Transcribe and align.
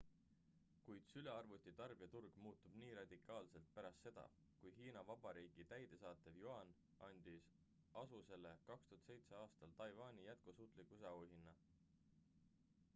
kuid 0.85 1.03
sülearvuti 1.09 1.73
tarbijaturg 1.79 2.39
muutub 2.45 2.77
nii 2.83 2.95
radikaalselt 2.99 3.67
pärast 3.75 4.07
seda 4.07 4.23
kui 4.63 4.71
hiina 4.79 5.03
vabariigi 5.11 5.67
täidesaatev 5.73 6.39
yuan 6.45 6.73
andis 7.09 7.51
asusele 8.05 8.55
2007 8.73 9.37
aastal 9.43 9.77
taiwani 9.85 10.25
jätkusuutlikkuse 10.31 11.11
auhinna 11.13 11.55